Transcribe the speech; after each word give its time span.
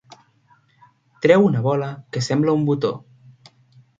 Treu 1.25 1.45
una 1.49 1.61
bola 1.67 1.91
que 2.15 2.23
sembla 2.29 2.57
un 2.61 2.63
botó. 2.71 2.93